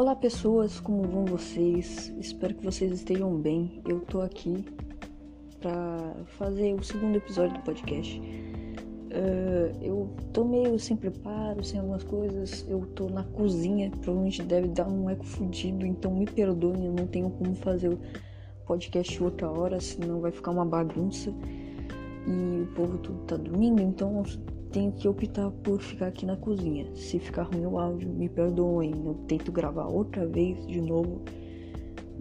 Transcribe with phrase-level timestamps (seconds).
[0.00, 2.10] Olá pessoas, como vão vocês?
[2.18, 3.82] Espero que vocês estejam bem.
[3.86, 4.64] Eu tô aqui
[5.60, 8.18] para fazer o segundo episódio do podcast.
[8.18, 12.64] Uh, eu tô meio sem preparo, sem algumas coisas.
[12.66, 17.06] Eu tô na cozinha, provavelmente deve dar um eco fudido, então me perdoem, eu não
[17.06, 17.98] tenho como fazer o
[18.66, 21.30] podcast outra hora, senão vai ficar uma bagunça.
[22.26, 24.24] E o povo tudo tá dormindo, então
[24.72, 26.86] tenho que optar por ficar aqui na cozinha.
[26.94, 31.20] Se ficar ruim o áudio, me perdoem, eu tento gravar outra vez de novo.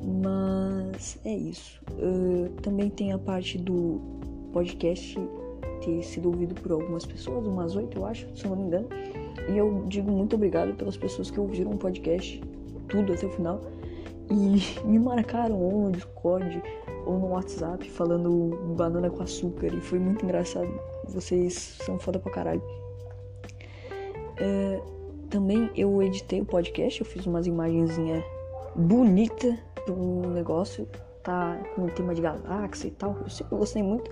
[0.01, 1.81] Mas é isso.
[1.93, 3.99] Uh, também tem a parte do
[4.51, 5.19] podcast
[5.83, 8.87] ter sido ouvido por algumas pessoas, umas oito eu acho, se eu não me engano.
[9.49, 12.41] E eu digo muito obrigado pelas pessoas que ouviram o podcast
[12.89, 13.61] tudo até o final
[14.29, 16.61] e me marcaram ou no Discord
[17.05, 20.69] ou no WhatsApp falando banana com açúcar e foi muito engraçado.
[21.09, 22.61] Vocês são foda pra caralho.
[24.37, 24.81] É,
[25.29, 28.23] também eu editei o podcast, eu fiz umas imagenzinhas
[28.75, 30.87] bonitas pro negócio,
[31.23, 33.17] tá com o tema de galáxia e tal.
[33.21, 34.09] Eu sempre gostei muito.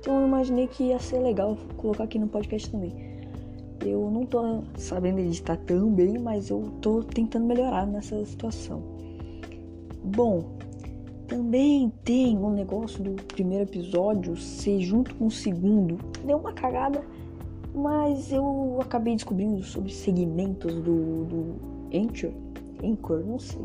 [0.00, 3.16] Então eu imaginei que ia ser legal colocar aqui no podcast também.
[3.84, 8.82] Eu não tô sabendo editar tão bem, mas eu tô tentando melhorar nessa situação.
[10.02, 10.56] Bom,
[11.26, 15.98] também tem um negócio do primeiro episódio ser junto com o segundo.
[16.24, 17.04] Deu uma cagada,
[17.74, 21.54] mas eu acabei descobrindo sobre segmentos do, do
[21.94, 22.30] Anchor.
[22.82, 23.60] Anchor, não sei.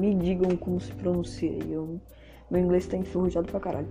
[0.00, 1.52] Me digam como se pronuncia.
[1.68, 2.00] Eu,
[2.50, 3.88] meu inglês tá enferrujado pra caralho.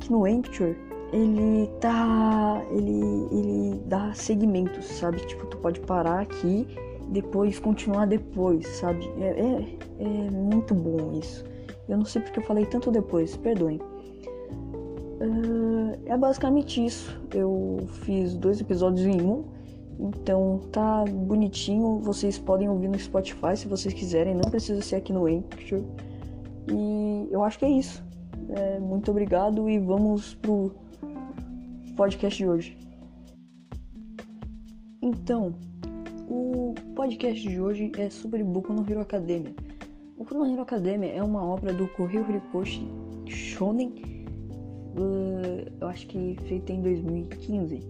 [0.00, 0.74] Que no Anchor
[1.12, 2.62] ele tá.
[2.70, 5.18] Ele, ele dá segmentos, sabe?
[5.26, 6.66] Tipo, tu pode parar aqui
[7.08, 9.08] depois continuar depois, sabe?
[9.20, 11.44] É, é, é muito bom isso.
[11.88, 13.80] Eu não sei porque eu falei tanto depois, perdoem.
[15.20, 17.18] Uh, é basicamente isso.
[17.32, 19.44] Eu fiz dois episódios em um,
[19.98, 21.98] então tá bonitinho.
[22.00, 25.82] Vocês podem ouvir no Spotify se vocês quiserem, não precisa ser aqui no Anchor.
[26.68, 28.02] E eu acho que é isso.
[28.50, 30.72] É, muito obrigado e vamos pro
[31.96, 32.76] podcast de hoje.
[35.00, 35.54] Então,
[36.28, 39.54] o podcast de hoje é sobre Boku no Hero Academia.
[40.16, 42.88] Boku no Hero Academia é uma obra do Kohei Horikoshi
[43.26, 43.88] Shonen,
[44.96, 47.80] uh, eu acho que feita em 2015.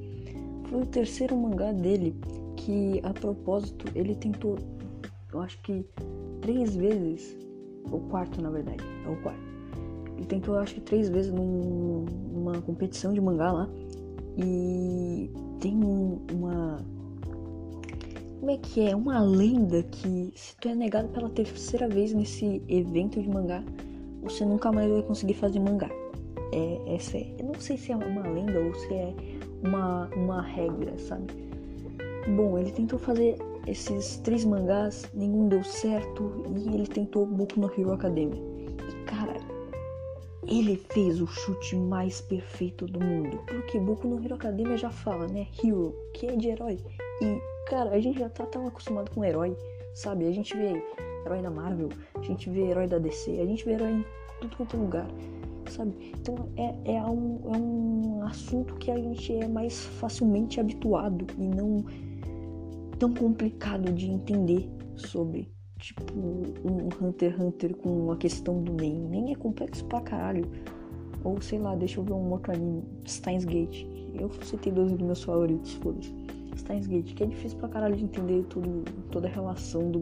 [0.71, 2.17] Foi o terceiro mangá dele
[2.57, 4.57] que, a propósito, ele tentou,
[5.35, 5.85] eu acho que
[6.41, 7.37] três vezes,
[7.93, 9.43] o quarto na verdade, é o quarto.
[10.17, 13.69] Ele tentou, acho que três vezes num, numa competição de mangá lá
[14.39, 15.31] e
[15.61, 16.79] tem um, uma
[18.45, 18.95] como é que é?
[18.95, 23.65] Uma lenda que se tu é negado pela terceira vez nesse evento de mangá,
[24.23, 25.89] você nunca mais vai conseguir fazer mangá.
[26.53, 29.15] É, essa é, eu não sei se é uma lenda ou se é
[29.63, 31.33] uma, uma regra, sabe?
[32.37, 37.73] Bom, ele tentou fazer esses três mangás, nenhum deu certo e ele tentou Boku no
[37.73, 38.43] Hero Academia.
[38.91, 39.41] E cara,
[40.47, 43.39] ele fez o chute mais perfeito do mundo.
[43.47, 45.47] Porque Boku no Hero Academia já fala, né?
[45.65, 46.79] Hero, que é de herói.
[47.23, 49.57] E Cara, a gente já tá tão acostumado com herói,
[49.95, 50.27] sabe?
[50.27, 50.83] A gente vê
[51.25, 54.05] herói da Marvel, a gente vê herói da DC, a gente vê herói em
[54.41, 55.07] tudo quanto é lugar,
[55.71, 56.13] sabe?
[56.21, 61.49] Então é, é, um, é um assunto que a gente é mais facilmente habituado e
[61.49, 61.85] não
[62.99, 65.53] tão complicado de entender sobre.
[65.79, 69.07] Tipo, um Hunter x Hunter com a questão do Nen.
[69.09, 70.51] Nem é complexo pra caralho.
[71.23, 73.87] Ou sei lá, deixa eu ver um outro anime, Steins Gate.
[74.15, 76.24] Eu citei dois dos meus favoritos, foda-se.
[76.57, 80.01] Steins Gate, que é difícil pra caralho de entender tudo, toda a relação do,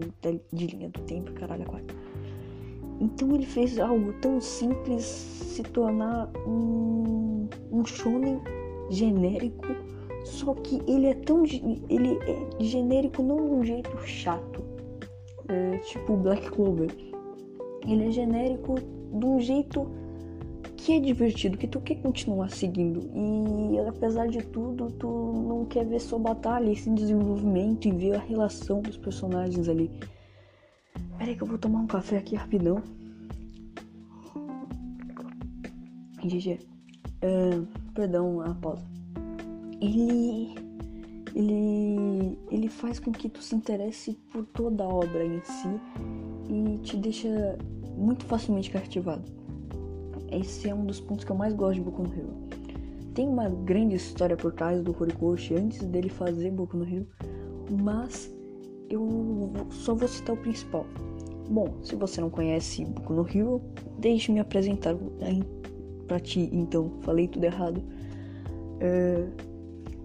[0.53, 1.97] de linha do tempo, caralho, quatro.
[3.01, 8.41] Então ele fez algo tão simples se tornar um, um shonen
[8.91, 9.75] genérico,
[10.25, 14.63] só que ele é tão ele é genérico não de um jeito chato,
[15.49, 16.95] é, tipo Black Clover.
[17.89, 19.91] Ele é genérico de um jeito
[20.85, 23.09] que é divertido, que tu quer continuar seguindo.
[23.15, 25.07] E apesar de tudo, tu
[25.47, 29.89] não quer ver só batalha, esse desenvolvimento e ver a relação dos personagens ali.
[31.17, 32.83] Pera aí que eu vou tomar um café aqui rapidão.
[36.25, 36.59] GG.
[37.23, 37.65] Uh,
[37.95, 38.85] perdão a pausa.
[39.81, 40.53] Ele.
[41.33, 42.39] Ele.
[42.51, 45.81] Ele faz com que tu se interesse por toda a obra em si
[46.51, 47.57] e te deixa
[47.97, 49.42] muito facilmente cativado.
[50.33, 52.31] Esse é um dos pontos que eu mais gosto de Boku no Hero.
[53.15, 57.07] Tem uma grande história por trás do Horikoshi antes dele fazer Boku no Hero,
[57.83, 58.35] mas
[58.89, 59.07] eu
[59.71, 60.87] só vou citar o principal.
[61.51, 63.61] Bom, se você não conhece Boku no Hero,
[63.99, 64.97] deixe-me apresentar
[66.09, 66.49] para ti.
[66.51, 67.83] Então, falei tudo errado.
[68.81, 69.27] É...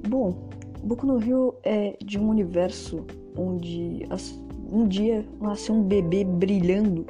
[0.10, 0.50] Bom,
[0.84, 3.06] Boku no Hero é de um universo
[3.38, 4.06] onde
[4.70, 7.06] um dia nasceu um bebê brilhando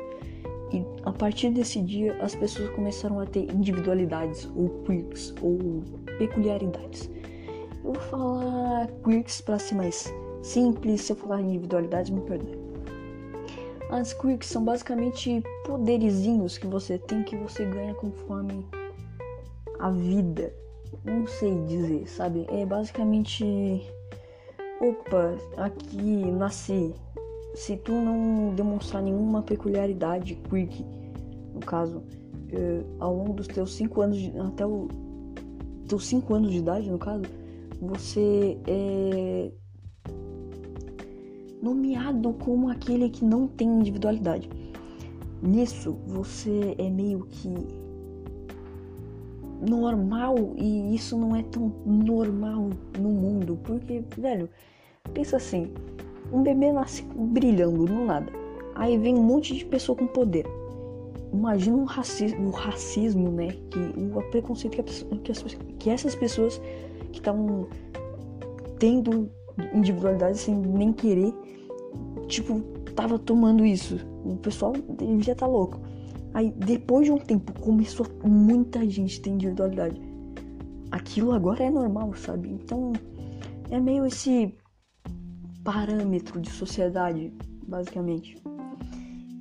[0.71, 5.83] e a partir desse dia as pessoas começaram a ter individualidades ou quirks ou
[6.17, 7.09] peculiaridades.
[7.83, 12.57] Eu vou falar quirks para ser mais simples, se eu falar individualidades, me perdoe.
[13.89, 18.65] As quirks são basicamente poderizinhos que você tem que você ganha conforme
[19.79, 20.53] a vida.
[21.05, 22.45] Não sei dizer, sabe?
[22.49, 23.45] É basicamente.
[24.81, 26.93] Opa, aqui nasci.
[27.57, 30.85] Se tu não demonstrar nenhuma peculiaridade quirk,
[31.55, 34.87] no caso, uh, ao longo dos teus 5 anos, de, até o
[35.87, 37.23] teus 5 anos de idade, no caso,
[37.81, 39.51] você é
[41.59, 44.47] nomeado como aquele que não tem individualidade.
[45.41, 47.49] Nisso você é meio que
[49.67, 52.69] normal e isso não é tão normal
[52.99, 54.47] no mundo, porque, velho,
[55.11, 55.73] pensa assim,
[56.31, 58.31] um bebê nasce brilhando no nada.
[58.75, 60.45] Aí vem um monte de pessoa com poder.
[61.33, 63.47] Imagina o racismo, o racismo né?
[63.69, 65.43] Que, o preconceito que, a, que, as,
[65.79, 66.61] que essas pessoas
[67.11, 67.67] que estão
[68.79, 69.29] tendo
[69.73, 71.33] individualidade sem nem querer
[72.27, 72.61] tipo,
[72.95, 73.97] tava tomando isso.
[74.23, 75.79] O pessoal devia estar tá louco.
[76.33, 79.99] Aí, depois de um tempo, começou muita gente ter individualidade.
[80.91, 82.49] Aquilo agora é normal, sabe?
[82.49, 82.93] Então,
[83.71, 84.53] é meio esse
[85.67, 87.33] parâmetro de sociedade,
[87.67, 88.41] basicamente.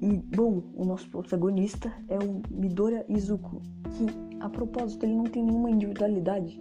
[0.03, 3.63] E, bom, o nosso protagonista é o Midora Izuku,
[3.97, 6.61] que, a propósito, ele não tem nenhuma individualidade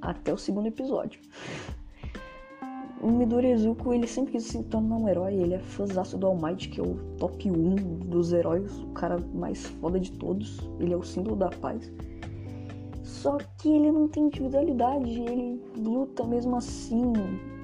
[0.00, 1.20] até o segundo episódio.
[3.02, 6.68] O Midorizuku, ele sempre quis se tornar um herói, ele é fãzaço do All Might,
[6.68, 7.74] que é o top 1
[8.08, 11.92] dos heróis, o cara mais foda de todos, ele é o símbolo da paz.
[13.02, 17.12] Só que ele não tem individualidade, ele luta mesmo assim.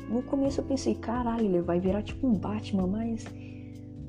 [0.08, 3.24] No começo eu pensei, caralho, ele vai virar tipo um Batman, mas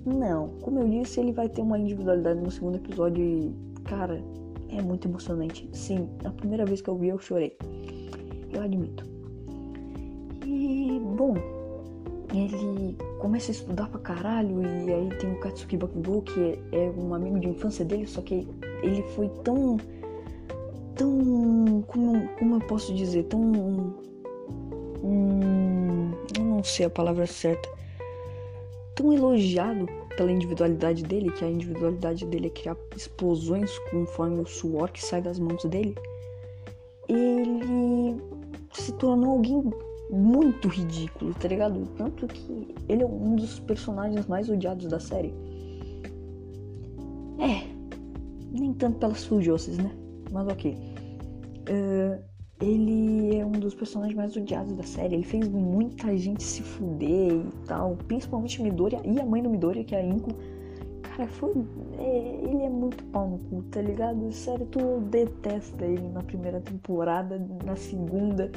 [0.05, 0.49] não.
[0.61, 4.23] Como eu disse, ele vai ter uma individualidade no segundo episódio e, cara,
[4.69, 5.67] é muito emocionante.
[5.73, 7.57] Sim, a primeira vez que eu vi eu chorei.
[8.53, 9.03] Eu admito.
[10.45, 11.35] E, bom,
[12.33, 17.13] ele começa a estudar pra caralho e aí tem o Katsuki Bakugo, que é, um
[17.13, 18.47] amigo de infância dele, só que
[18.83, 19.77] ele foi tão.
[20.95, 21.83] tão.
[21.88, 23.23] como, como eu posso dizer?
[23.23, 23.95] tão.
[25.03, 27.69] Hum, eu não sei a palavra certa.
[28.95, 29.85] Tão elogiado
[30.15, 35.21] pela individualidade dele, que a individualidade dele é criar explosões conforme o suor que sai
[35.21, 35.95] das mãos dele.
[37.07, 38.21] Ele
[38.73, 39.63] se tornou alguém
[40.09, 41.85] muito ridículo, tá ligado?
[41.97, 45.33] Tanto que ele é um dos personagens mais odiados da série.
[47.39, 47.67] É,
[48.51, 49.91] nem tanto pelas Fujoses, né?
[50.31, 50.77] Mas ok.
[51.69, 52.26] Uh,
[52.59, 55.15] ele é um dos personagens mais odiados da série.
[55.15, 57.95] Ele fez muita gente se fuder e tal.
[58.07, 60.31] Principalmente Midoriya e a mãe do Midoriya, que é a Inko.
[61.04, 61.54] Cara, foi.
[62.00, 64.31] É, ele é muito pau no cu, tá ligado?
[64.31, 68.51] Sério, tu detesta ele na primeira temporada, na segunda.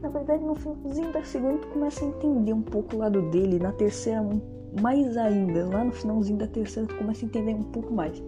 [0.00, 3.58] Na verdade, no finalzinho da segunda, tu começa a entender um pouco o lado dele.
[3.58, 4.24] Na terceira,
[4.80, 5.66] mais ainda.
[5.66, 8.22] Lá no finalzinho da terceira, tu começa a entender um pouco mais.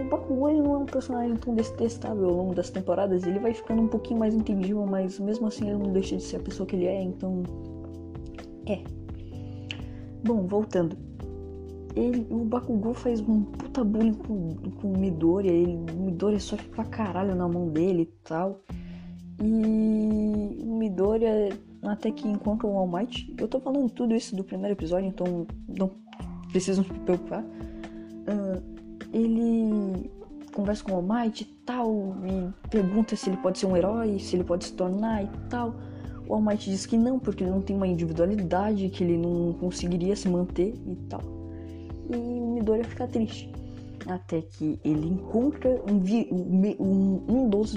[0.00, 3.24] O Bakugou não é um personagem tão detestável ao longo das temporadas.
[3.24, 6.36] Ele vai ficando um pouquinho mais entendível, mas mesmo assim ele não deixa de ser
[6.36, 7.42] a pessoa que ele é, então.
[8.66, 8.82] É.
[10.24, 10.96] Bom, voltando.
[11.94, 15.52] Ele, o Bakugou faz um puta bullying com, com o Midoriya.
[15.52, 18.60] Ele, o Midoriya sofre pra caralho na mão dele e tal.
[19.42, 21.50] E o Midoriya
[21.82, 23.34] até que encontra o All Might.
[23.38, 25.90] Eu tô falando tudo isso do primeiro episódio, então não
[26.50, 27.42] precisam se preocupar.
[27.42, 28.75] Uh,
[29.16, 30.10] ele
[30.52, 34.18] conversa com o All Might e tal, e pergunta se ele pode ser um herói,
[34.18, 35.74] se ele pode se tornar e tal.
[36.28, 39.52] O All Might diz que não, porque ele não tem uma individualidade, que ele não
[39.54, 41.22] conseguiria se manter e tal.
[42.10, 43.50] E Midoriya fica triste.
[44.06, 46.00] Até que ele encontra um,
[46.78, 47.74] um, um dos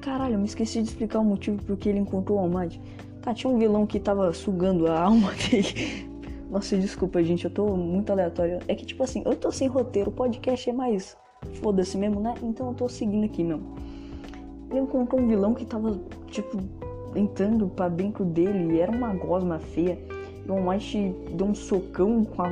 [0.00, 2.78] Caralho, eu me esqueci de explicar o motivo porque ele encontrou o All Might.
[3.22, 6.13] Tá, tinha um vilão que tava sugando a alma dele.
[6.50, 8.60] Nossa, desculpa, gente, eu tô muito aleatório.
[8.68, 11.16] É que, tipo assim, eu tô sem roteiro, o podcast é mais
[11.60, 12.34] foda-se mesmo, né?
[12.42, 13.74] Então eu tô seguindo aqui mesmo.
[14.70, 15.98] Ele encontrou um vilão que tava,
[16.28, 16.58] tipo,
[17.14, 19.98] entrando pra dentro dele e era uma gosma feia.
[20.46, 22.50] E o All Might deu um socão com a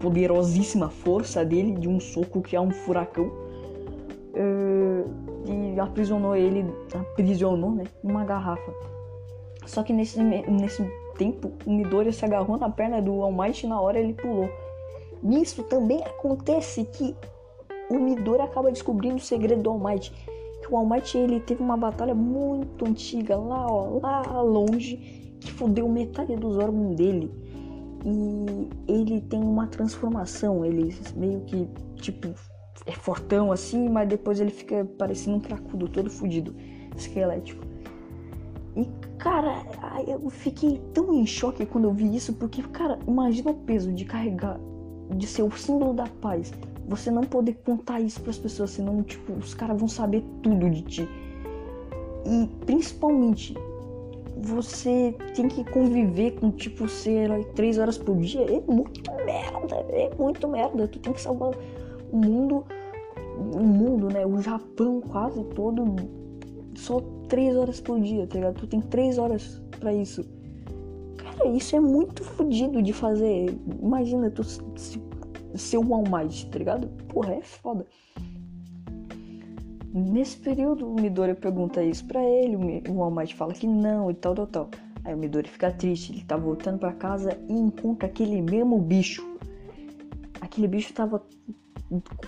[0.00, 3.26] poderosíssima força dele, de um soco que é um furacão.
[4.34, 8.72] Uh e aprisionou ele, aprisionou, né, uma garrafa.
[9.66, 10.82] Só que nesse, nesse
[11.18, 14.48] tempo, o Midoriya se agarrou na perna do All Might e na hora ele pulou.
[15.22, 17.14] Nisso também acontece que
[17.90, 20.10] o Midoriya acaba descobrindo o segredo do All Might.
[20.62, 25.52] Que o All Might ele teve uma batalha muito antiga lá, ó, lá longe, que
[25.52, 27.30] fodeu metade dos órgãos dele.
[28.04, 30.64] e ele tem uma transformação.
[30.64, 32.28] Ele meio que, tipo,
[32.86, 36.54] é fortão assim, mas depois ele fica parecendo um cracudo, todo fudido,
[36.96, 37.67] esquelético.
[38.78, 38.86] E,
[39.18, 39.64] cara,
[40.06, 44.04] eu fiquei tão em choque quando eu vi isso, porque, cara, imagina o peso de
[44.04, 44.60] carregar,
[45.10, 46.52] de ser o símbolo da paz.
[46.86, 50.70] Você não poder contar isso para as pessoas, senão, tipo, os caras vão saber tudo
[50.70, 51.08] de ti.
[52.24, 53.52] E, principalmente,
[54.36, 58.42] você tem que conviver com, tipo, ser herói três horas por dia.
[58.42, 60.86] É muito merda, é muito merda.
[60.86, 61.50] Tu tem que salvar
[62.12, 62.64] o mundo,
[63.36, 64.24] o mundo, né?
[64.24, 65.84] O Japão quase todo,
[66.76, 68.56] só três horas por dia, tá ligado?
[68.56, 70.24] Tu tem três horas para isso.
[71.16, 73.56] Cara, isso é muito fodido de fazer.
[73.80, 74.42] Imagina tu
[75.54, 76.88] ser um All Might, tá ligado?
[77.08, 77.86] Porra, é foda.
[79.92, 82.56] Nesse período, o Midori pergunta isso pra ele,
[82.88, 84.70] o All Might fala que não e tal, tal, tal.
[85.04, 89.26] Aí o Midori fica triste, ele tá voltando para casa e encontra aquele mesmo bicho.
[90.40, 91.22] Aquele bicho tava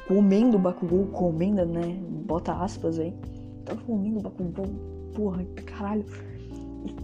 [0.09, 1.99] comendo o Bakugou, comendo, né?
[2.27, 3.15] Bota aspas aí.
[3.65, 4.67] Tava comendo o Bakugou,
[5.15, 6.05] porra, caralho.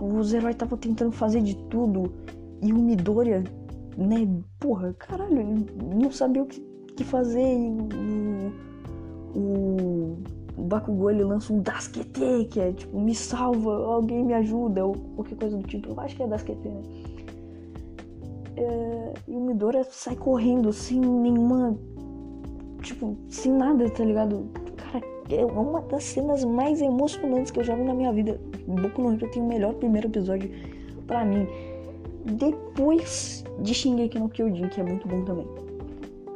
[0.00, 2.12] Os heróis estavam tentando fazer de tudo
[2.62, 3.30] e o Midori,
[3.96, 4.42] né?
[4.58, 6.60] Porra, caralho, não sabia o que,
[6.96, 7.42] que fazer.
[7.42, 8.52] E
[9.34, 10.16] o,
[10.56, 14.94] o Bakugou ele lança um Daskete, que é tipo, me salva, alguém me ajuda, ou
[14.94, 15.90] qualquer coisa do tipo.
[15.90, 16.82] Eu acho que é Daskete, né?
[18.56, 21.76] É, e o Midora sai correndo sem nenhuma.
[22.80, 24.48] Tipo, sem nada, tá ligado?
[25.28, 28.40] É uma das cenas mais emocionantes que eu já vi na minha vida.
[28.66, 30.50] Boku no Hero tem o melhor primeiro episódio
[31.06, 31.46] para mim.
[32.24, 35.46] Depois de Shingeki no Kyojin, que é muito bom também.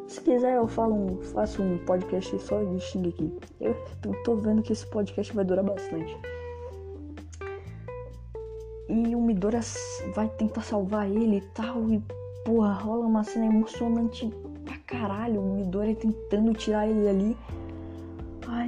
[0.08, 3.32] Se quiser, eu falo um, faço um podcast só de Shingeki.
[3.60, 3.76] Eu
[4.24, 6.16] tô vendo que esse podcast vai durar bastante.
[8.88, 9.60] E o Midora
[10.16, 11.88] vai tentar salvar ele e tal.
[11.88, 12.02] E,
[12.44, 14.28] porra, rola uma cena emocionante
[14.64, 15.40] pra caralho.
[15.40, 17.36] O Midora tentando tirar ele ali.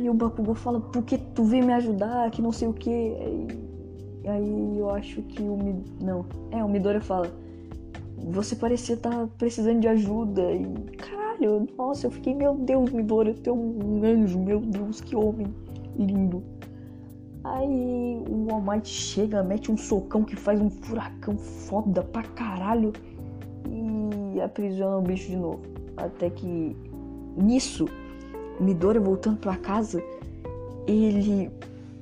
[0.02, 2.28] Aí o Bakugou fala, por que tu veio me ajudar?
[2.32, 2.90] Que não sei o que.
[2.90, 5.94] E aí eu acho que o Midora.
[6.00, 7.30] Não, é, o Midora fala.
[8.32, 10.42] Você parecia estar tá precisando de ajuda.
[10.50, 10.66] E,
[10.96, 15.54] caralho, nossa, eu fiquei, meu Deus, Midori, tu é um anjo, meu Deus, que homem
[15.96, 16.42] lindo.
[17.44, 22.92] Aí o All Might chega, mete um socão que faz um furacão foda pra caralho
[24.34, 25.60] e aprisiona o bicho de novo.
[25.96, 26.76] Até que
[27.36, 27.86] nisso,
[28.62, 30.02] Midori voltando pra casa,
[30.86, 31.50] ele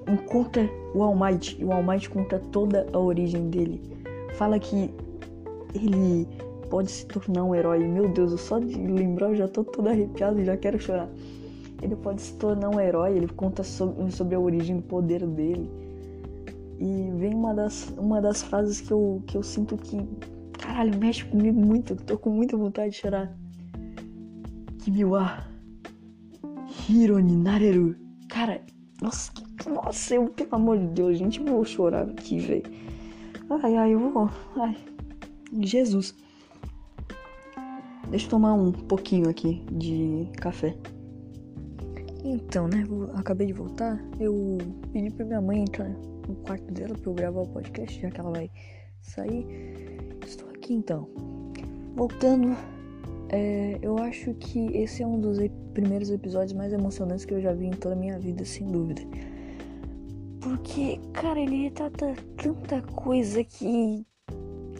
[0.09, 3.81] encontra o All Might e o All Might conta toda a origem dele.
[4.35, 4.93] Fala que
[5.75, 6.27] ele
[6.69, 7.81] pode se tornar um herói.
[7.81, 11.09] Meu Deus, só de lembrar eu já tô todo arrepiado e já quero chorar.
[11.83, 15.71] Ele pode se tornar um herói, ele conta sobre, sobre a origem do poder dele.
[16.79, 19.99] E vem uma das, uma das frases que eu, que eu sinto que,
[20.59, 21.93] caralho, mexe comigo muito.
[21.93, 23.35] Eu tô com muita vontade de chorar.
[24.79, 25.50] Kimiwa Hiro
[26.91, 27.95] ni nareru.
[28.29, 28.61] Cara,
[29.01, 29.33] nossa,
[29.69, 32.65] nossa, eu, pelo amor de Deus, gente, eu vou chorar aqui, velho.
[33.63, 34.29] Ai, ai, eu vou.
[34.57, 34.77] Ai,
[35.61, 36.15] Jesus.
[38.11, 40.77] Deixa eu tomar um pouquinho aqui de café.
[42.25, 42.85] Então, né?
[43.15, 43.99] Acabei de voltar.
[44.19, 44.59] Eu
[44.93, 48.21] pedi pra minha mãe entrar no quarto dela pra eu gravar o podcast, já que
[48.21, 48.51] ela vai
[49.01, 49.47] sair.
[50.27, 51.09] Estou aqui então.
[51.95, 52.57] Voltando,
[53.33, 55.39] é, eu acho que esse é um dos
[55.73, 59.03] primeiros episódios mais emocionantes que eu já vi em toda a minha vida, sem dúvida.
[60.41, 64.05] Porque, cara, ele retrata tanta coisa que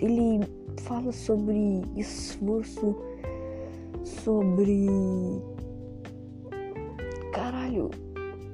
[0.01, 0.41] ele
[0.81, 2.97] fala sobre esforço
[4.05, 4.89] sobre.
[7.33, 7.91] Caralho.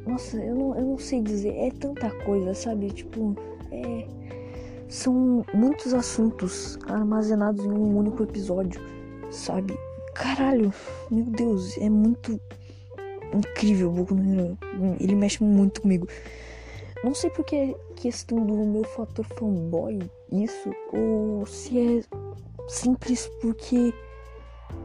[0.06, 1.54] Nossa, eu não, eu não sei dizer.
[1.56, 2.90] É tanta coisa, sabe?
[2.90, 3.34] Tipo,
[3.70, 4.06] é.
[4.88, 8.80] São muitos assuntos armazenados em um único episódio,
[9.30, 9.74] sabe?
[10.18, 10.72] Caralho,
[11.10, 12.40] meu Deus, é muito
[13.34, 14.58] incrível Boku no Hero.
[14.98, 16.08] Ele mexe muito comigo.
[17.04, 19.98] Não sei porque é questão do meu fator fanboy
[20.32, 22.02] isso, ou se é
[22.66, 23.94] simples porque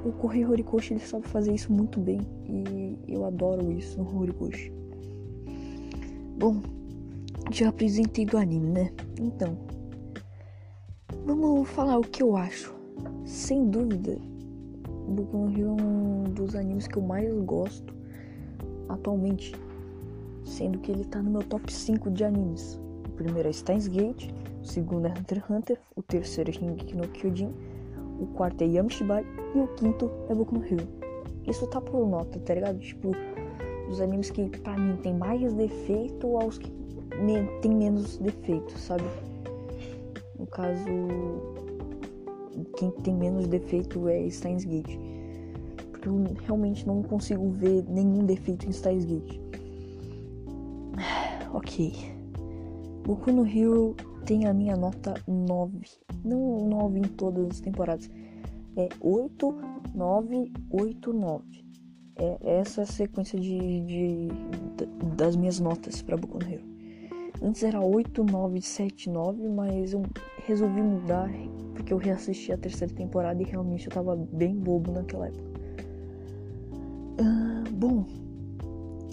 [0.05, 4.71] o Correio Horikoshi ele sabe fazer isso muito bem e eu adoro isso no Horikoshi.
[6.38, 6.61] Bom,
[7.50, 8.91] já apresentei do anime, né?
[9.19, 9.57] Então,
[11.25, 12.75] vamos falar o que eu acho.
[13.25, 14.19] Sem dúvida,
[15.11, 17.93] Boku no Hero é um dos animes que eu mais gosto
[18.89, 19.53] atualmente,
[20.43, 22.79] sendo que ele tá no meu top 5 de animes.
[23.07, 24.29] O primeiro é Steins Gate,
[24.61, 27.53] o segundo é Hunter x Hunter, o terceiro é Shingeki no Kyojin
[28.21, 29.25] o quarto é Yamishibai
[29.55, 30.87] e o quinto é Boku no Hero.
[31.47, 32.77] Isso tá por nota, tá ligado?
[32.79, 33.11] Tipo,
[33.89, 36.71] os animes que pra mim tem mais defeito aos que
[37.19, 39.03] me, tem menos defeito, sabe?
[40.37, 40.85] No caso,
[42.77, 44.98] quem tem menos defeito é Steins Gate.
[45.91, 49.39] Porque eu realmente não consigo ver nenhum defeito em Steins Gate.
[51.53, 51.93] Ok.
[53.03, 53.93] Boku no Hero
[54.25, 55.81] tem a minha nota 9.
[56.24, 58.10] Não 9 em todas as temporadas.
[58.77, 59.55] É 8,
[59.93, 61.65] 9, 8, 9.
[62.15, 66.70] É essa a sequência de, de, de das minhas notas para Boku no Hero.
[67.41, 70.03] Antes era 8, 9, 7, 9, mas eu
[70.45, 71.27] resolvi mudar
[71.74, 75.51] porque eu reassisti a terceira temporada e realmente eu tava bem bobo naquela época.
[77.19, 78.05] Uh, bom,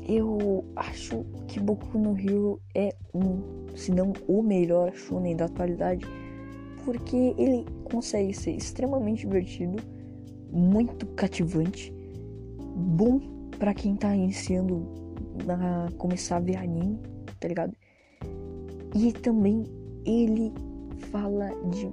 [0.06, 3.40] eu acho que Boku no Hero é um,
[3.74, 6.04] se não o melhor shonen da atualidade,
[6.84, 9.82] porque ele consegue ser extremamente divertido,
[10.52, 11.94] muito cativante,
[12.76, 13.20] bom
[13.58, 14.86] para quem tá iniciando
[15.48, 16.98] a começar a ver anime,
[17.40, 17.74] tá ligado?
[18.94, 19.64] E também
[20.04, 20.52] ele
[21.10, 21.92] fala de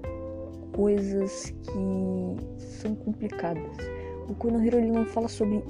[0.72, 3.78] coisas que são complicadas.
[4.28, 5.64] O Konohiro ele não fala sobre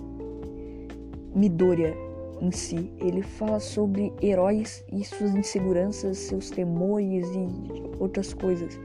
[1.33, 1.95] Midoriya
[2.41, 7.47] em si, ele fala sobre heróis e suas inseguranças, seus temores e
[7.99, 8.79] outras coisas.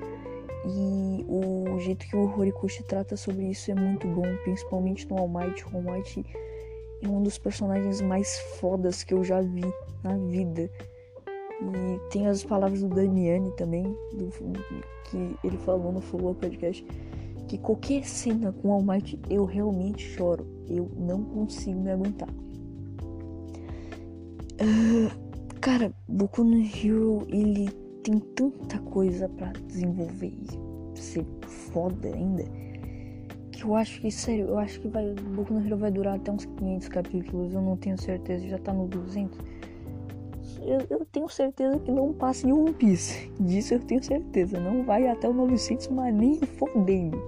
[0.65, 5.29] E o jeito que o Horikoshi trata sobre isso é muito bom, principalmente no All
[5.29, 5.65] Might.
[5.65, 6.25] O All Might
[7.03, 9.65] é um dos personagens mais fodas que eu já vi
[10.03, 10.71] na vida.
[11.63, 14.31] E tem as palavras do Damiani também, do,
[15.05, 16.85] que ele falou no Follow Podcast,
[17.47, 20.47] que qualquer cena com All Might eu realmente choro.
[20.69, 22.29] Eu não consigo me aguentar.
[24.63, 25.11] Uh,
[25.61, 27.69] cara, Boku no Hero, ele
[28.03, 32.45] tem tanta coisa para desenvolver e ser foda ainda.
[33.51, 36.31] Que eu acho que, sério, eu acho que vai, Boku no Hero vai durar até
[36.31, 39.39] uns 500 capítulos, eu não tenho certeza, já tá no 200
[40.63, 43.31] eu, eu, tenho certeza que não passa em One Piece.
[43.41, 44.59] Disso eu tenho certeza.
[44.59, 47.19] Não vai até o 900, mas nem fodendo.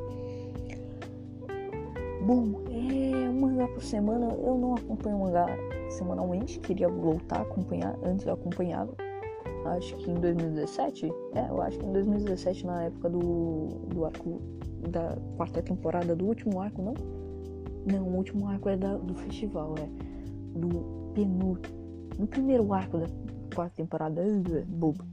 [2.27, 4.33] Bom, é um mangá por semana.
[4.35, 5.47] Eu não acompanho mangá
[5.91, 6.59] semanalmente.
[6.61, 7.99] Queria voltar a acompanhar.
[8.05, 8.95] Antes eu acompanhava.
[9.77, 11.13] Acho que em 2017.
[11.35, 14.41] É, eu acho que em 2017, na época do, do arco
[14.91, 16.95] da quarta temporada do último arco, não?
[17.85, 19.89] Não, o último arco é da, do festival, é.
[20.59, 21.83] Do penúltimo
[22.19, 23.07] no primeiro arco da
[23.55, 24.23] quarta temporada,
[24.67, 25.05] bobo.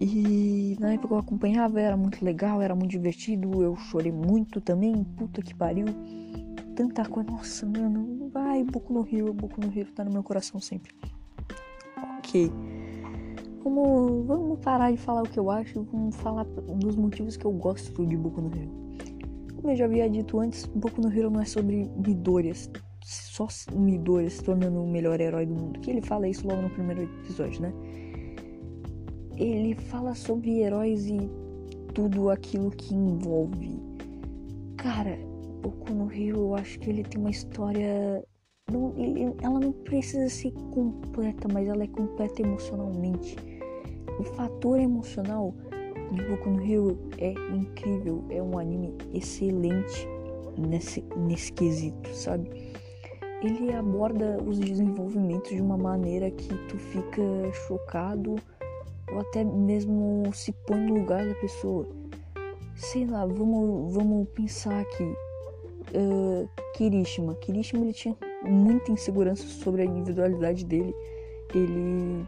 [0.00, 5.04] E na época eu acompanhava, era muito legal, era muito divertido, eu chorei muito também,
[5.04, 5.86] puta que pariu.
[6.74, 10.58] Tanta coisa, nossa, mano, vai, Boku no Hero, Boku no Hero tá no meu coração
[10.58, 10.94] sempre.
[12.18, 12.50] Ok.
[13.62, 17.52] Vamos, vamos parar de falar o que eu acho, vamos falar dos motivos que eu
[17.52, 18.70] gosto de Boku no Hero.
[19.56, 22.70] Como eu já havia dito antes, Boku no Hero não é sobre Midorias,
[23.10, 25.80] só Midori se tornando o melhor herói do mundo.
[25.80, 27.72] Que ele fala isso logo no primeiro episódio, né?
[29.36, 31.28] Ele fala sobre heróis e
[31.92, 33.80] tudo aquilo que envolve.
[34.76, 35.18] Cara,
[35.60, 38.24] Boku no Hero, eu acho que ele tem uma história.
[38.70, 43.36] Não, ele, ela não precisa ser completa, mas ela é completa emocionalmente.
[44.18, 45.54] O fator emocional
[46.12, 48.24] de Boku no Hero é incrível.
[48.30, 50.06] É um anime excelente
[50.56, 52.69] nesse, nesse quesito, sabe?
[53.42, 57.22] Ele aborda os desenvolvimentos de uma maneira que tu fica
[57.66, 58.36] chocado
[59.10, 61.88] ou até mesmo se põe no lugar da pessoa.
[62.76, 65.14] Sei lá, vamos, vamos pensar aqui.
[65.94, 67.34] Uh, Kirishima.
[67.36, 70.94] Kirishima ele tinha muita insegurança sobre a individualidade dele.
[71.54, 72.24] Ele.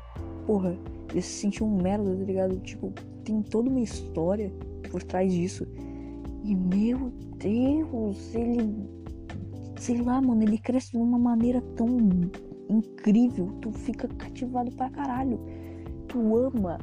[0.46, 0.76] Porra,
[1.10, 2.58] ele se sentiu um merda, tá ligado?
[2.60, 4.52] Tipo, tem toda uma história
[4.90, 5.66] por trás disso.
[6.42, 9.01] E meu Deus, ele
[9.82, 11.88] sei lá, mano, ele cresce de uma maneira tão
[12.68, 15.40] incrível, tu fica cativado pra caralho.
[16.06, 16.78] Tu ama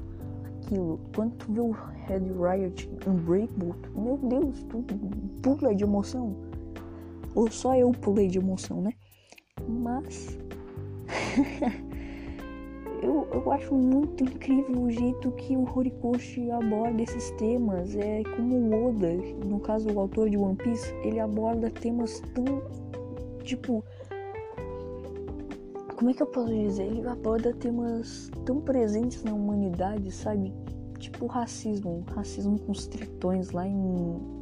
[0.57, 0.99] aquilo.
[1.15, 4.83] Quando tu vê o Red Riot Unbreakable, tu, meu Deus, tu
[5.41, 6.35] pula de emoção.
[7.35, 8.91] Ou só eu pulei de emoção, né?
[9.65, 10.37] Mas.
[13.01, 17.95] eu, eu acho muito incrível o jeito que o Horikoshi aborda esses temas.
[17.95, 22.61] É como o Oda, no caso o autor de One Piece, ele aborda temas tão
[23.49, 23.83] tipo.
[25.95, 26.83] Como é que eu posso dizer?
[26.83, 30.53] Ele aborda temas tão presentes na humanidade, sabe?
[30.97, 32.05] Tipo racismo.
[32.15, 34.39] Racismo com os tritões lá em.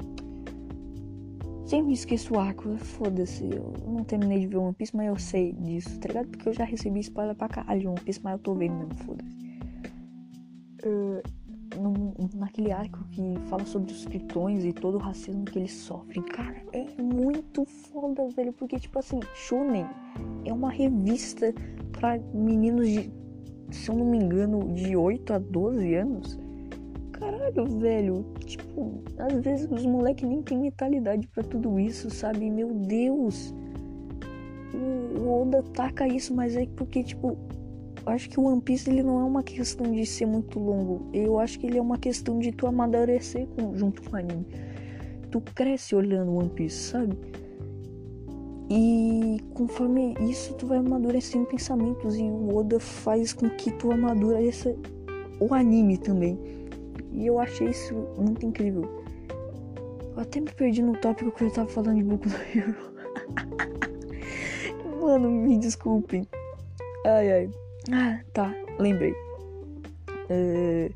[1.66, 3.44] Sempre esqueço o arco, foda-se.
[3.44, 6.28] Eu não terminei de ver One Piece, mas eu sei disso, tá ligado?
[6.30, 8.96] Porque eu já recebi spoiler pra caralho de One Piece, mas eu tô vendo mesmo,
[8.96, 9.38] foda-se.
[10.86, 11.22] Uh,
[12.36, 16.24] naquele arco que fala sobre os tritões e todo o racismo que eles sofrem.
[16.24, 18.54] Cara, é muito foda, velho.
[18.54, 19.86] Porque, tipo assim, Shonen
[20.46, 21.54] é uma revista
[21.92, 23.12] para meninos de,
[23.72, 26.40] se eu não me engano, de 8 a 12 anos.
[27.12, 28.26] caralho, velho.
[28.46, 32.50] Tipo, às vezes os moleques nem tem mentalidade para tudo isso, sabe?
[32.50, 33.54] Meu Deus.
[35.20, 37.38] O Oda taca isso, mas é porque, tipo,
[38.08, 41.10] acho que o One Piece ele não é uma questão de ser muito longo.
[41.14, 44.46] Eu acho que ele é uma questão de tu amadurecer com, junto com o anime.
[45.32, 47.18] Tu cresce olhando One Piece, sabe?
[48.70, 52.18] E conforme isso, tu vai amadurecendo pensamentos.
[52.18, 54.76] E o Oda faz com que tu amadureça
[55.40, 56.38] o anime também.
[57.12, 59.04] E eu achei isso muito incrível.
[60.16, 62.76] Eu até me perdi no tópico que eu tava falando de Boku no Hero.
[65.02, 66.28] Mano, me desculpem.
[67.06, 67.67] Ai, ai.
[67.92, 69.14] Ah, tá, lembrei.
[70.30, 70.92] É,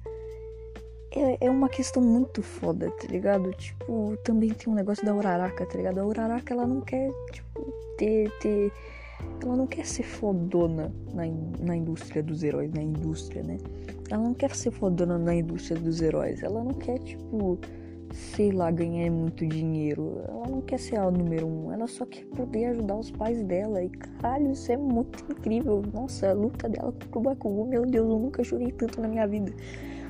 [1.15, 3.51] é, é uma questão muito foda, tá ligado?
[3.53, 5.99] Tipo, também tem um negócio da Uraraka, tá ligado?
[5.99, 8.71] A Uraraka, ela não quer, tipo, ter, ter...
[9.41, 11.23] Ela não quer ser fodona na,
[11.59, 13.57] na indústria dos heróis, na indústria, né?
[14.09, 16.41] Ela não quer ser fodona na indústria dos heróis.
[16.43, 17.59] Ela não quer, tipo,
[18.13, 20.21] sei lá, ganhar muito dinheiro.
[20.27, 21.71] Ela não quer ser a número um.
[21.71, 23.83] Ela só quer poder ajudar os pais dela.
[23.83, 25.81] E caralho, isso é muito incrível.
[25.93, 29.27] Nossa, a luta dela contra o Bakugo, meu Deus, eu nunca chorei tanto na minha
[29.27, 29.53] vida.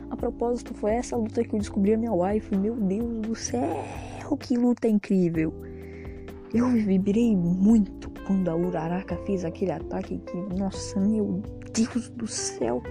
[0.10, 2.56] A propósito, foi essa luta que eu descobri a minha wife.
[2.58, 3.84] Meu Deus do céu,
[4.40, 5.54] que luta incrível.
[6.54, 11.42] Eu vibrei muito quando a Uraraka fez aquele ataque que, nossa, meu
[11.74, 12.84] Deus do céu.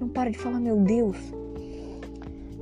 [0.00, 1.16] Não para de falar, meu Deus.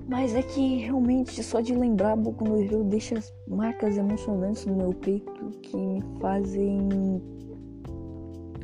[0.08, 3.16] Mas é que realmente só de lembrar Boku no Hero deixa
[3.48, 6.88] marcas emocionantes no meu peito que me fazem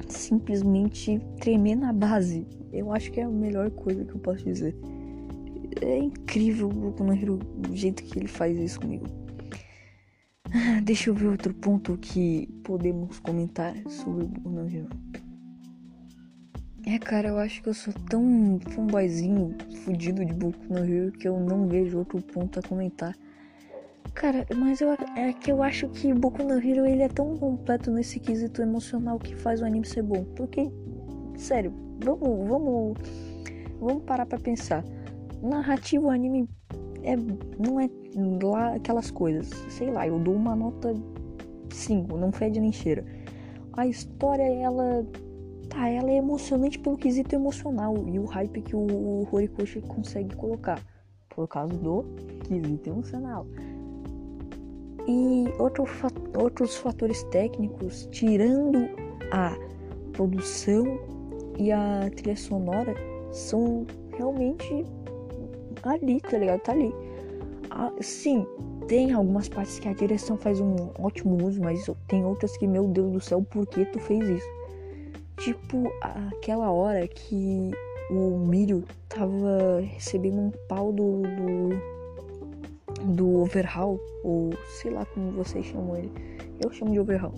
[0.08, 2.46] simplesmente tremer na base.
[2.72, 4.76] Eu acho que é a melhor coisa que eu posso dizer.
[5.80, 9.06] É incrível o Boku no Hero, o jeito que ele faz isso comigo.
[10.84, 14.88] Deixa eu ver outro ponto que podemos comentar sobre o Boku no Hero.
[16.84, 21.28] É, cara, eu acho que eu sou tão fanboyzinho fudido de Boku no Hero que
[21.28, 23.16] eu não vejo outro ponto a comentar.
[24.14, 27.90] Cara, mas eu, é que eu acho que Boku no Hero ele é tão completo
[27.90, 30.24] nesse quesito emocional que faz o anime ser bom.
[30.36, 30.72] Porque,
[31.36, 31.72] sério,
[32.04, 32.98] vamos, vamos,
[33.78, 34.84] vamos parar pra pensar.
[35.40, 36.48] Narrativo, anime
[37.04, 37.88] é, não é
[38.42, 39.48] lá aquelas coisas.
[39.68, 40.92] Sei lá, eu dou uma nota
[41.70, 43.04] 5, não fede nem cheira.
[43.72, 45.06] A história, ela
[45.72, 50.80] tá, ela é emocionante pelo quesito emocional e o hype que o Horikoshi consegue colocar
[51.30, 52.04] por causa do
[52.46, 53.46] quesito emocional.
[55.08, 55.84] E outro,
[56.38, 58.88] outros fatores técnicos, tirando
[59.32, 59.56] a
[60.12, 61.00] produção
[61.58, 62.94] e a trilha sonora,
[63.32, 64.84] são realmente
[65.82, 66.60] ali, tá ligado?
[66.60, 66.94] Tá ali.
[67.70, 68.46] Ah, sim,
[68.86, 72.86] tem algumas partes que a direção faz um ótimo uso, mas tem outras que, meu
[72.86, 74.61] Deus do céu, por que tu fez isso?
[75.36, 77.70] Tipo aquela hora que
[78.10, 85.64] o Milho tava recebendo um pau do, do, do Overhaul, ou sei lá como vocês
[85.64, 86.12] chamam ele.
[86.62, 87.34] Eu chamo de Overhaul.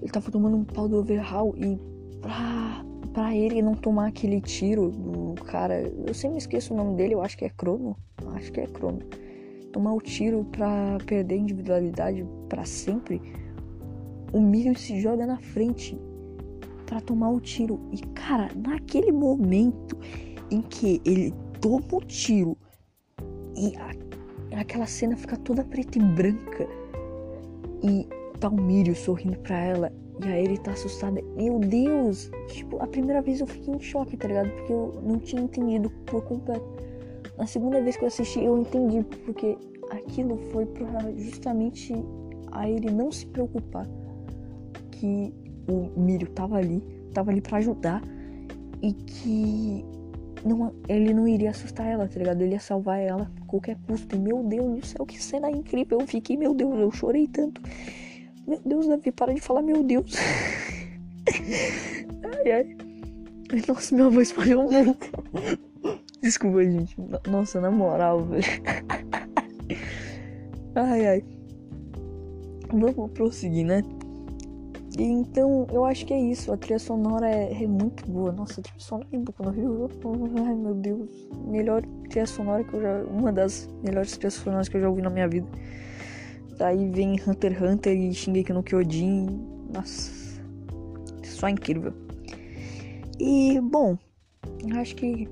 [0.00, 1.78] Ele tava tomando um pau do Overhaul e
[2.20, 5.82] pra, pra ele não tomar aquele tiro do cara.
[6.06, 7.96] Eu sempre esqueço o nome dele, eu acho que é Crono.
[8.34, 9.00] Acho que é Crono.
[9.72, 13.20] Tomar o tiro pra perder a individualidade para sempre.
[14.32, 15.98] O Milho se joga na frente
[16.90, 17.78] para tomar o tiro.
[17.92, 19.96] E cara, naquele momento
[20.50, 22.58] em que ele toma o tiro
[23.56, 26.68] e a, aquela cena fica toda preta e branca
[27.84, 28.08] e
[28.40, 29.92] tá o Mírio sorrindo pra ela
[30.24, 31.22] e aí ele tá assustada.
[31.36, 32.28] Meu Deus!
[32.48, 34.50] Tipo, a primeira vez eu fiquei em choque, tá ligado?
[34.50, 36.66] Porque eu não tinha entendido por completo.
[37.38, 39.56] Na segunda vez que eu assisti, eu entendi, porque
[39.90, 41.94] aquilo foi pra justamente
[42.50, 43.86] a ele não se preocupar
[44.90, 45.32] que
[45.70, 48.02] o Mírio tava ali, tava ali para ajudar
[48.82, 49.84] e que
[50.44, 52.40] não, ele não iria assustar ela, tá ligado?
[52.42, 54.18] Ele ia salvar ela a qualquer custo.
[54.18, 56.00] Meu Deus do céu, que cena incrível!
[56.00, 57.60] Eu fiquei, meu Deus, eu chorei tanto.
[58.46, 60.14] Meu Deus, Davi, para de falar, meu Deus.
[62.24, 62.76] ai, ai.
[63.68, 65.08] Nossa, minha voz falhou muito.
[66.22, 66.96] Desculpa, gente.
[67.28, 68.44] Nossa, na moral, velho.
[70.74, 71.24] ai, ai.
[72.72, 73.82] Vamos prosseguir, né?
[74.98, 76.52] Então, eu acho que é isso.
[76.52, 78.32] A trilha sonora é, é muito boa.
[78.32, 79.88] Nossa, a trilha sonora de Boku no Rio.
[80.46, 81.08] Ai, meu Deus.
[81.46, 83.02] Melhor trilha sonora que eu já.
[83.04, 85.46] Uma das melhores trilhas sonoras que eu já ouvi na minha vida.
[86.58, 89.40] Daí vem Hunter x Hunter e Shingeki no Kyojin.
[89.72, 90.12] Nossa.
[91.22, 91.92] Só incrível.
[93.18, 93.96] E, bom.
[94.74, 95.28] Acho que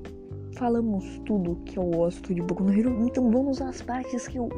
[0.59, 3.07] falamos tudo que eu gosto de Boku no Hero.
[3.07, 4.49] Então vamos às partes que eu,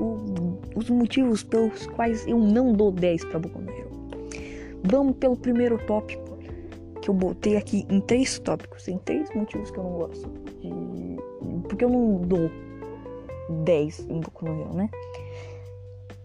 [0.74, 3.89] os motivos pelos quais eu não dou 10 pra Boku no Hero.
[4.84, 6.38] Vamos pelo primeiro tópico
[7.00, 8.84] que eu botei aqui em três tópicos.
[8.84, 10.28] Tem três motivos que eu não gosto.
[10.60, 11.68] De...
[11.68, 12.50] Porque eu não dou
[13.64, 14.90] 10 em Boku no Hero, né?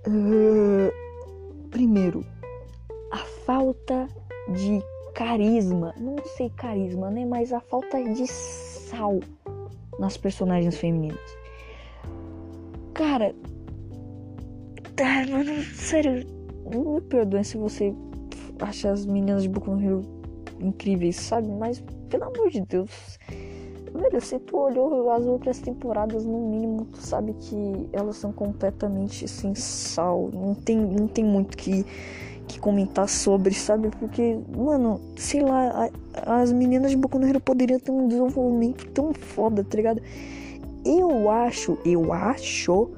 [0.07, 2.23] Uh, primeiro,
[3.11, 4.07] a falta
[4.49, 4.81] de
[5.13, 7.25] carisma, não sei carisma, né?
[7.25, 9.19] Mas a falta de sal
[9.99, 11.37] nas personagens femininas.
[12.93, 13.33] Cara,
[14.95, 15.25] tá,
[15.73, 16.25] sério,
[16.69, 17.93] me perdoe se você
[18.59, 20.01] acha as meninas de Boku no Hero
[20.59, 21.47] incríveis, sabe?
[21.47, 22.89] Mas, pelo amor de Deus,
[23.93, 29.27] velho, se tu olhou as outras temporadas, no mínimo, tu sabe que elas são completamente
[29.27, 30.29] sem sal.
[30.33, 31.85] Não tem, não tem muito que,
[32.47, 33.89] que comentar sobre, sabe?
[33.99, 38.87] Porque, mano, sei lá, a, as meninas de Boku no Hero poderiam ter um desenvolvimento
[38.91, 40.01] tão foda, tá ligado?
[40.85, 42.91] Eu acho, eu acho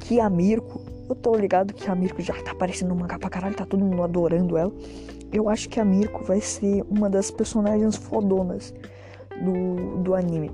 [0.00, 3.28] que a Mirko eu tô ligado que a Mirko já tá aparecendo no mangá pra
[3.28, 4.72] caralho, tá todo mundo adorando ela.
[5.32, 8.72] Eu acho que a Mirko vai ser uma das personagens fodonas
[9.42, 10.50] do, do anime.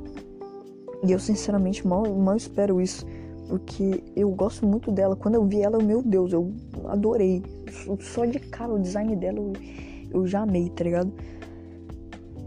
[1.04, 3.06] E eu sinceramente mal, mal espero isso.
[3.48, 5.16] Porque eu gosto muito dela.
[5.16, 6.52] Quando eu vi ela, meu Deus, eu
[6.86, 7.42] adorei.
[8.00, 9.52] Só de cara o design dela eu,
[10.10, 11.12] eu já amei, tá ligado?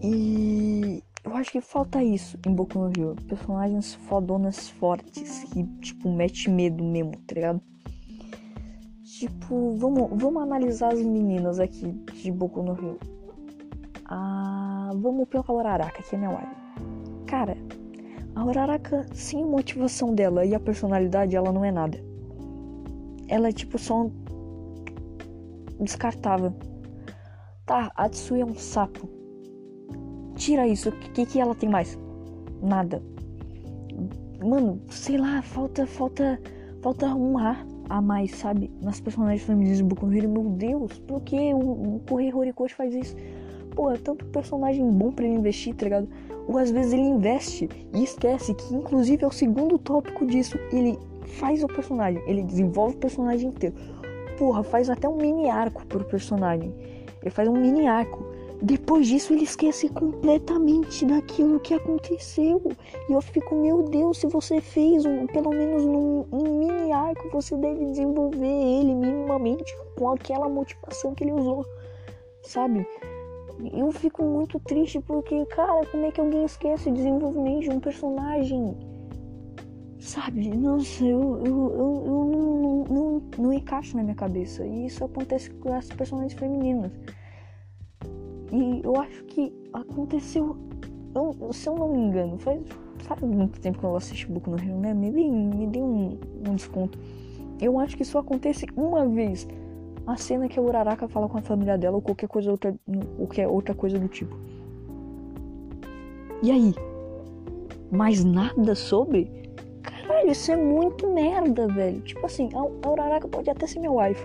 [0.02, 3.16] E eu acho que falta isso em Boku no Hero.
[3.28, 7.62] Personagens fodonas fortes que, tipo, mete medo mesmo, tá ligado?
[9.24, 13.00] Tipo, vamos, vamos analisar as meninas aqui de Boku no Rio.
[14.04, 17.26] Ah, vamos pela Uraraka, que é minha wife.
[17.26, 17.56] Cara,
[18.36, 21.98] a Uraraka, sem motivação dela e a personalidade, ela não é nada.
[23.30, 24.10] Ela é tipo só
[25.80, 26.54] descartável.
[27.66, 29.08] Tá, a Tsui é um sapo.
[30.36, 31.98] Tira isso, o que, que ela tem mais?
[32.62, 33.02] Nada.
[34.44, 36.38] Mano, sei lá, falta, falta,
[36.82, 38.72] falta arrumar a mais, sabe?
[38.82, 40.06] Nas personagens femininas do Boku.
[40.06, 41.58] Meu Deus, por que o,
[41.96, 43.16] o Correio Horikoshi faz isso?
[43.76, 46.08] Pô, é tanto personagem bom para ele investir, tá ligado?
[46.48, 50.58] Ou às vezes ele investe e esquece que, inclusive, é o segundo tópico disso.
[50.72, 50.98] Ele
[51.40, 53.76] faz o personagem, ele desenvolve o personagem inteiro.
[54.38, 56.74] Porra, faz até um mini arco pro personagem.
[57.22, 58.26] Ele faz um mini arco.
[58.62, 62.62] Depois disso, ele esquece completamente daquilo que aconteceu.
[63.10, 67.30] E eu fico, meu Deus, se você fez um, pelo menos num, um mini arco,
[67.32, 71.66] você deve desenvolver ele minimamente com aquela motivação que ele usou,
[72.44, 72.88] sabe?
[73.72, 77.80] Eu fico muito triste porque, cara, como é que alguém esquece o desenvolvimento de um
[77.80, 78.78] personagem?
[80.00, 80.50] Sabe?
[80.50, 84.66] Nossa, eu, eu, eu, eu não, não, não, não encaixo na minha cabeça.
[84.66, 86.92] E isso acontece com as personagens femininas.
[88.54, 90.56] E eu acho que aconteceu.
[91.16, 92.62] Eu, se eu não me engano, faz,
[93.00, 94.94] faz muito tempo que eu assisti Boku no Hero, né?
[94.94, 97.00] Me dê, me dê um, um desconto.
[97.60, 99.48] Eu acho que isso acontece uma vez.
[100.06, 102.76] A cena que a Uraraka fala com a família dela ou qualquer coisa outra,
[103.18, 104.38] qualquer outra coisa do tipo.
[106.44, 106.76] E aí?
[107.90, 109.32] Mais nada sobre?
[109.82, 112.02] Caralho, isso é muito merda, velho.
[112.02, 114.24] Tipo assim, a Uraraka pode até ser meu wife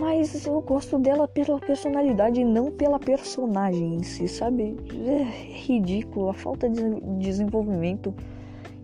[0.00, 4.74] mas eu gosto dela pela personalidade e não pela personagem em si, sabe?
[5.06, 6.82] É ridículo a falta de
[7.18, 8.14] desenvolvimento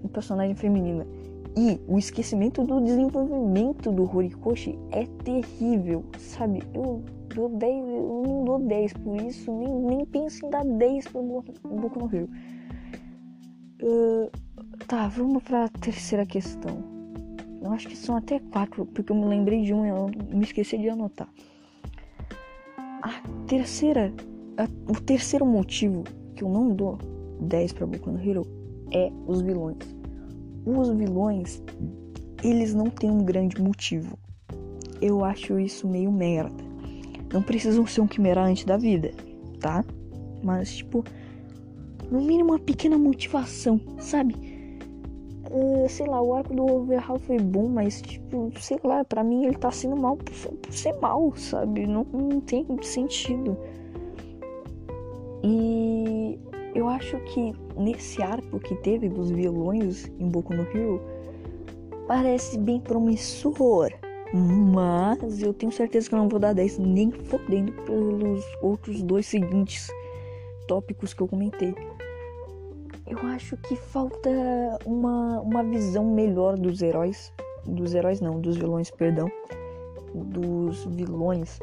[0.04, 1.06] em personagem feminina.
[1.56, 6.62] E o esquecimento do desenvolvimento do Horikoshi é terrível, sabe?
[6.74, 7.02] Eu
[7.34, 11.22] dou 10, eu não dou 10 por isso, nem, nem penso em dar 10 pro
[11.22, 12.28] Boku no Hero.
[13.82, 14.30] Uh,
[14.86, 16.95] tá, vamos pra terceira questão.
[17.66, 20.44] Eu acho que são até quatro, porque eu me lembrei de um e eu me
[20.44, 21.28] esqueci de anotar.
[23.02, 24.14] A terceira,
[24.56, 26.04] a, o terceiro motivo
[26.36, 26.96] que eu não dou
[27.40, 28.46] 10 para Boku no Hero
[28.92, 29.78] é os vilões.
[30.64, 31.60] Os vilões,
[32.44, 34.16] eles não têm um grande motivo.
[35.00, 36.64] Eu acho isso meio merda.
[37.32, 39.10] Não precisam ser um quimera antes da vida,
[39.58, 39.84] tá?
[40.40, 41.02] Mas, tipo,
[42.12, 44.55] no mínimo uma pequena motivação, sabe?
[45.56, 49.46] Uh, sei lá, o arco do Overhaul foi bom, mas, tipo, sei lá, pra mim
[49.46, 51.86] ele tá sendo mal por, por ser mal, sabe?
[51.86, 53.56] Não, não tem sentido.
[55.42, 56.38] E
[56.74, 61.00] eu acho que nesse arco que teve dos vilões em Boku no Hero,
[62.06, 63.90] parece bem promissor.
[64.34, 69.24] Mas eu tenho certeza que eu não vou dar 10 nem fodendo pelos outros dois
[69.26, 69.88] seguintes
[70.66, 71.74] tópicos que eu comentei
[73.06, 74.30] eu acho que falta
[74.84, 77.32] uma, uma visão melhor dos heróis.
[77.64, 79.30] Dos heróis não, dos vilões, perdão.
[80.14, 81.58] Dos vilões.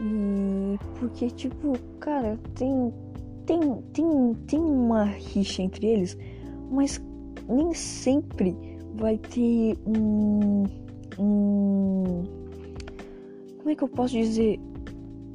[0.00, 2.92] E porque, tipo, cara, tem.
[3.44, 3.58] Tem,
[3.92, 6.16] tem, tem uma rixa entre eles,
[6.70, 7.02] mas
[7.48, 8.56] nem sempre
[8.94, 10.64] vai ter um.
[11.18, 12.22] um
[13.58, 14.60] como é que eu posso dizer?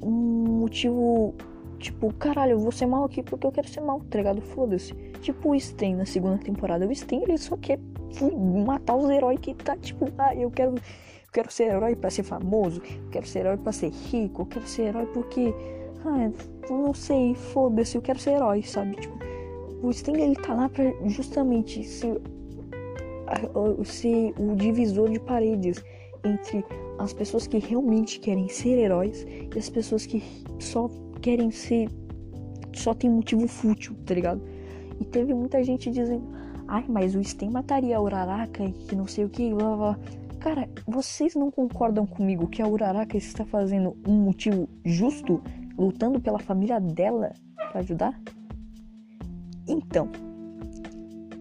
[0.01, 1.35] Um motivo
[1.79, 4.41] Tipo, caralho, eu vou ser mal aqui porque eu quero ser mal, tá ligado?
[4.41, 4.93] Foda-se.
[5.21, 6.87] Tipo o Sten na segunda temporada.
[6.87, 7.79] O Sten, ele só quer
[8.65, 10.75] matar os heróis que tá, tipo, ah, eu quero.
[10.75, 14.45] Eu quero ser herói para ser famoso, eu quero ser herói para ser rico, eu
[14.45, 15.53] quero ser herói porque.
[16.05, 16.31] Ah,
[16.69, 18.95] não sei, foda-se, eu quero ser herói, sabe?
[18.95, 19.17] Tipo,
[19.83, 22.19] o Sting ele tá lá pra justamente ser,
[23.83, 25.83] ser o divisor de paredes
[26.23, 26.65] entre
[26.97, 30.23] as pessoas que realmente querem ser heróis e as pessoas que
[30.59, 30.89] só
[31.21, 31.89] querem ser.
[32.73, 34.41] só tem motivo fútil, tá ligado?
[34.99, 36.27] E teve muita gente dizendo:
[36.67, 39.99] ai, mas o Sting mataria a Uraraka e que não sei o que, blá blá.
[40.39, 45.41] Cara, vocês não concordam comigo que a Uraraka está fazendo um motivo justo,
[45.77, 48.19] lutando pela família dela para ajudar?
[49.67, 50.09] Então,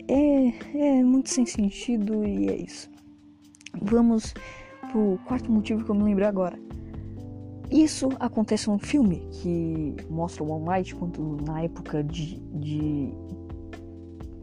[0.08, 2.90] é, é muito sem sentido e é isso.
[3.80, 4.34] Vamos
[4.90, 6.58] pro quarto motivo que eu me lembrei agora.
[7.70, 13.12] Isso acontece num filme que mostra o All Might quando na época de, de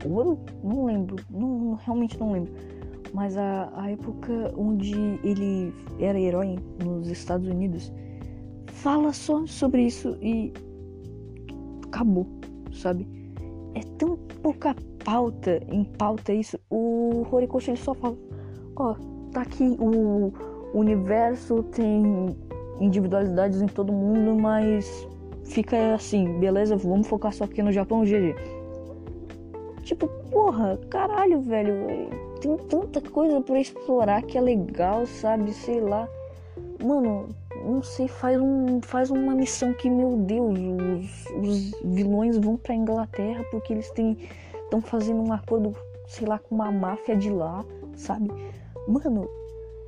[0.06, 2.54] ouro, não lembro, não, realmente não lembro.
[3.13, 7.92] Mas a, a época onde ele era herói nos Estados Unidos
[8.68, 10.52] fala só sobre isso e
[11.86, 12.28] acabou,
[12.72, 13.08] sabe?
[13.76, 16.60] é tão pouca pauta em pauta isso.
[16.70, 18.16] O Horikoshi ele só fala:
[18.76, 20.32] Ó, oh, tá aqui o
[20.74, 22.36] universo, tem
[22.80, 25.08] individualidades em todo mundo, mas
[25.44, 26.76] fica assim, beleza?
[26.76, 28.36] Vamos focar só aqui no Japão, GG.
[29.84, 32.10] Tipo, porra, caralho, velho.
[32.39, 35.54] Tem tanta coisa para explorar que é legal, sabe?
[35.54, 36.08] Sei lá.
[36.84, 37.30] Mano,
[37.65, 42.76] não sei, faz, um, faz uma missão que, meu Deus, os, os vilões vão pra
[42.76, 45.76] Inglaterra porque eles estão fazendo um acordo,
[46.08, 47.63] sei lá, com uma máfia de lá,
[47.96, 48.30] sabe?
[48.88, 49.30] Mano,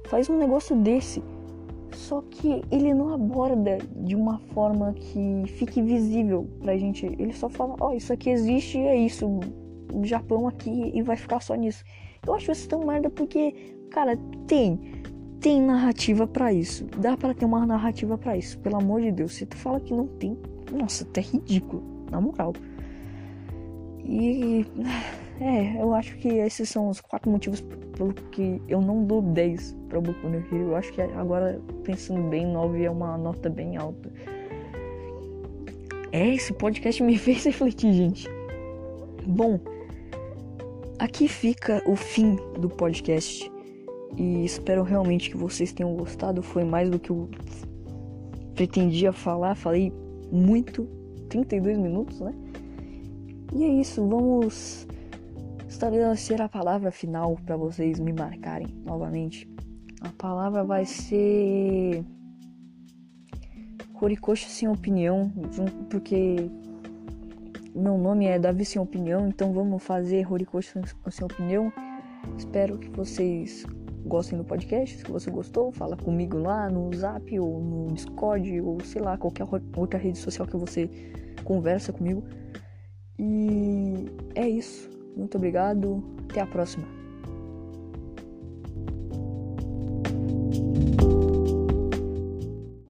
[0.06, 1.24] faz um negócio desse.
[1.94, 7.06] Só que ele não aborda de uma forma que fique visível pra gente.
[7.06, 9.40] Ele só fala, ó, oh, isso aqui existe e é isso.
[9.96, 11.84] O Japão aqui e vai ficar só nisso.
[12.26, 14.80] Eu acho isso tão merda porque, cara, tem
[15.40, 16.86] tem narrativa para isso.
[16.98, 18.58] Dá para ter uma narrativa para isso.
[18.60, 20.36] Pelo amor de Deus, se tu fala que não tem,
[20.72, 22.52] nossa, até ridículo, na moral.
[24.04, 24.66] E
[25.40, 27.62] é, eu acho que esses são os quatro motivos
[27.96, 30.70] pelo que eu não dou 10 para Boku no Hero.
[30.70, 34.12] Eu acho que agora pensando bem, 9 é uma nota bem alta.
[36.12, 38.28] É, esse podcast me fez refletir, gente.
[39.28, 39.60] Bom,
[41.00, 43.52] aqui fica o fim do podcast.
[44.18, 46.42] E espero realmente que vocês tenham gostado.
[46.42, 47.30] Foi mais do que eu
[48.54, 49.56] pretendia falar.
[49.56, 49.92] Falei
[50.32, 50.88] muito,
[51.30, 52.34] 32 minutos, né?
[53.54, 54.88] E é isso, vamos
[55.68, 59.50] estabelecer a palavra final para vocês me marcarem novamente.
[60.02, 62.04] A palavra vai ser
[64.00, 65.32] Horikoshi sem opinião,
[65.90, 66.50] porque
[67.76, 70.74] meu nome é Davi sem opinião, então vamos fazer Horikoshi
[71.10, 71.74] sem opinião.
[72.38, 73.66] Espero que vocês
[74.06, 74.98] gostem do podcast.
[74.98, 79.46] Se você gostou, fala comigo lá no Zap ou no Discord ou sei lá, qualquer
[79.76, 80.90] outra rede social que você
[81.44, 82.24] conversa comigo.
[83.20, 84.90] E é isso.
[85.16, 86.02] Muito obrigado.
[86.30, 87.05] Até a próxima.